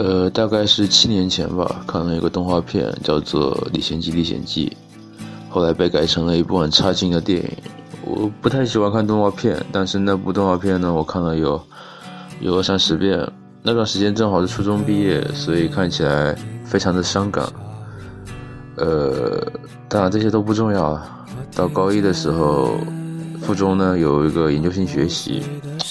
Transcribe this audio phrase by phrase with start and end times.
[0.00, 4.74] 呃，大概是七年前吧，看了一个动画片，叫做《历险记》，历险记，
[5.50, 7.50] 后来被改成了一部很差劲的电影。
[8.02, 11.62] 我不太喜欢看动画片，但是那部动画片呢，我看了有
[12.40, 13.30] 有二三十遍。
[13.62, 17.44] 那段时间正好是初中毕业，所以看起来非常的伤感。
[18.76, 19.46] 呃，
[19.86, 21.26] 当然这些都不重要啊。
[21.54, 22.78] 到高一的时候，
[23.42, 25.42] 附中呢有一个研究性学习，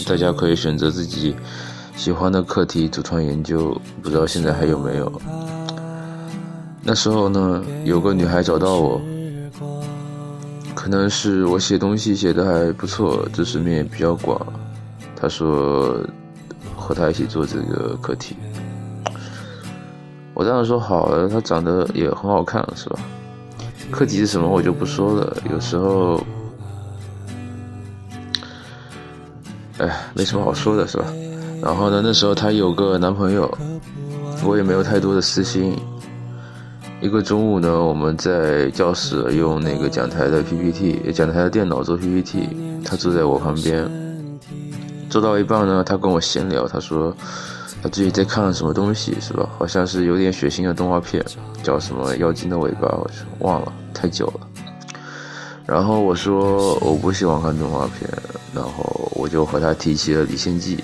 [0.07, 1.35] 大家可以选择自己。
[1.99, 5.21] 喜欢的课题组团研究，不知道现在还有没有。
[6.81, 9.01] 那时候呢，有个女孩找到我，
[10.73, 14.41] 可能是我写东西写的还不错，知识面也比较广。
[15.13, 15.99] 她说
[16.73, 18.37] 和她一起做这个课题，
[20.33, 21.27] 我当时说好了。
[21.27, 22.99] 她长得也很好看，是吧？
[23.91, 25.35] 课题是什么我就不说了。
[25.51, 26.23] 有时候，
[29.79, 31.03] 哎，没什么好说的，是吧？
[31.61, 33.49] 然后呢，那时候她有个男朋友，
[34.45, 35.77] 我也没有太多的私心。
[37.01, 42.49] 一个中午呢，我们在教室用那个讲台的 PPT，讲台的电脑做 PPT，
[42.83, 43.89] 她坐在我旁边，
[45.09, 47.15] 做到一半呢，她跟我闲聊，她说
[47.81, 49.47] 她最近在看什么东西，是吧？
[49.57, 51.23] 好像是有点血腥的动画片，
[51.63, 54.47] 叫什么《妖精的尾巴》，我忘了，太久了。
[55.65, 58.09] 然后我说我不喜欢看动画片，
[58.53, 60.77] 然后我就和她提起了《李献计》。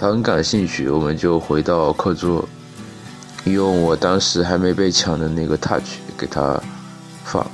[0.00, 2.48] 他很感兴趣，我们就回到课桌，
[3.46, 6.62] 用我当时还没被抢的那个 Touch 给他
[7.24, 7.44] 放。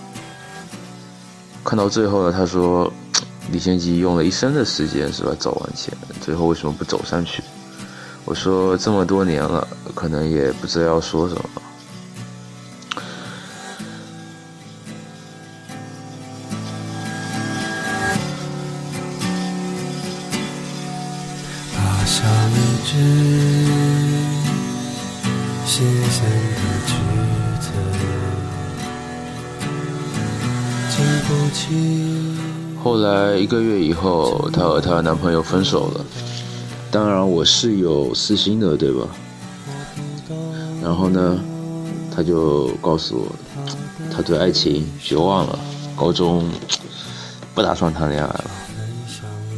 [1.64, 2.92] 看到最后呢，他说
[3.50, 7.42] ：“李先基用了一生的时间是吧，走完前，最后为什么不走上去？”
[8.26, 11.42] 我说：“这么多年了，可能也不知道要说什么。”
[32.82, 36.04] 后来一个月以后，她和她男朋友分手了。
[36.90, 39.08] 当然我是有私心的，对吧？
[40.82, 41.40] 然后呢，
[42.14, 43.32] 她就告诉我，
[44.14, 45.58] 她对爱情绝望了，
[45.96, 46.46] 高中
[47.54, 48.44] 不打算谈恋爱了。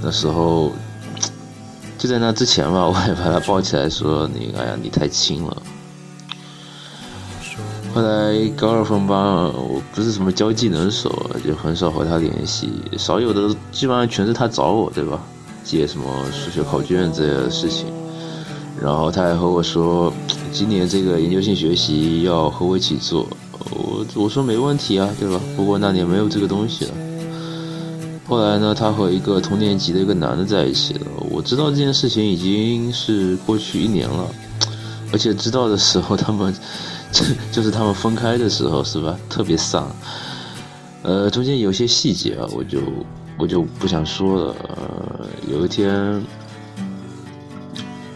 [0.00, 0.72] 那时候。
[1.98, 5.62] 就在那之前吧， 我还把他抱起来说：“你哎呀，你太轻了。”
[7.94, 15.18] 后来高二分班，我不是什么交际能手，就很少和他联系，少有的基本上全是他找我，对吧？
[15.64, 17.86] 借什么数学考卷这些的事情。
[18.78, 20.12] 然后他还和我说，
[20.52, 23.26] 今年这个研究性学习要和我一起做，
[23.70, 25.40] 我我说没问题啊，对吧？
[25.56, 26.90] 不过那年没有这个东西了。
[28.28, 31.06] 后来呢，他和一个同年级的一个男的在一起了。
[31.30, 34.28] 我知道这件事情已经是过去一年了，
[35.12, 36.52] 而且知道的时候，他们
[37.52, 39.16] 就是他们分开的时候，是吧？
[39.30, 39.88] 特别丧。
[41.02, 42.80] 呃，中间有些细节啊，我就
[43.38, 44.56] 我就不想说了。
[44.68, 46.20] 呃，有一天，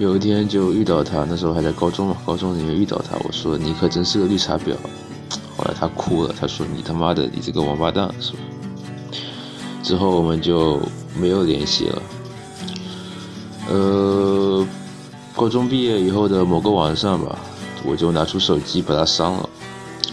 [0.01, 4.75] 有一天就遇到他，那时候还在高中嘛，高中里面遇到他，我说你可真是个绿茶婊。
[5.57, 8.39] 后来他哭了，他说你他妈的，你这个王八蛋，是吧？
[9.91, 10.81] 之后我们就
[11.19, 12.03] 没有联系了。
[13.69, 14.65] 呃，
[15.35, 17.37] 高中毕业以后的某个晚上吧，
[17.85, 19.49] 我就拿出手机把他删了。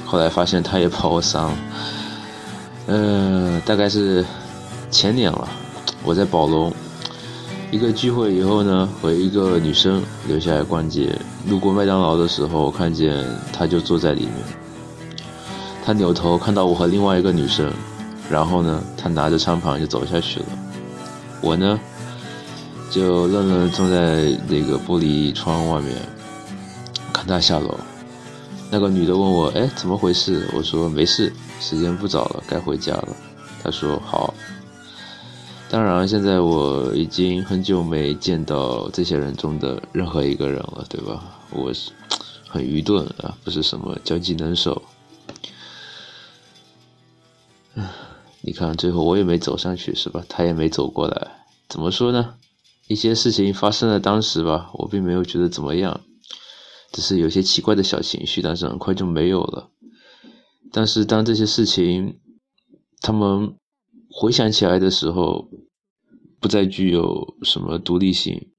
[0.04, 1.58] 后来发现他也把我删了。
[2.88, 4.26] 呃，大概是
[4.90, 5.48] 前年了，
[6.04, 6.74] 我在宝龙
[7.70, 11.16] 一个聚会以后呢，和一个女生留下来逛街，
[11.48, 13.24] 路过麦当劳的时候，我看见
[13.54, 14.34] 他就坐在里面。
[15.86, 17.72] 他扭头看到我和另外一个女生。
[18.30, 20.46] 然后呢，他拿着餐盘就走下去了，
[21.42, 21.80] 我呢，
[22.92, 25.96] 就愣愣站在那个玻璃窗外面，
[27.14, 27.78] 看他下楼。
[28.70, 31.32] 那个女的问我：“哎，怎么回事？”我说：“没事，
[31.62, 33.08] 时间不早了，该回家了。”
[33.64, 34.34] 她说：“好。”
[35.72, 41.24] 当然，现在我已经很久没见到这些人中的任何一个人了，对吧？
[41.50, 41.92] 我是
[42.48, 44.82] 很愚钝啊，不是什么交际能手。
[48.48, 50.24] 你看，最后我也没走上去，是吧？
[50.30, 51.46] 他也没走过来。
[51.68, 52.36] 怎么说呢？
[52.88, 56.00] 一些事情发生在当时吧，我并没有觉得怎么样，
[56.94, 59.70] 只是有些奇怪的小情绪，但是很快就没有了。
[60.72, 62.22] 但是当这些事情，
[63.02, 63.58] 他们
[64.10, 65.50] 回想起来的时候，
[66.40, 68.52] 不再具有什么独立性，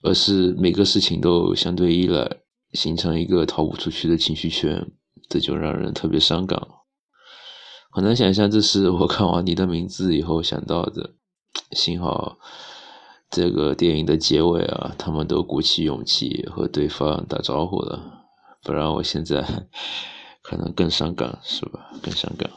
[0.00, 2.38] 而是每个事情都相对依赖，
[2.72, 4.90] 形成一个逃不出去的情绪圈，
[5.28, 6.58] 这就让人特别伤感。
[7.94, 11.10] 很难想象，这是我看完你的名字以后想到的。
[11.72, 12.38] 幸好
[13.30, 18.24] 这个电影的结尾啊，他们都鼓起勇气和对方打招呼了，
[18.62, 19.44] 不然我现在
[20.42, 21.90] 可能更伤感，是吧？
[22.02, 22.48] 更伤感。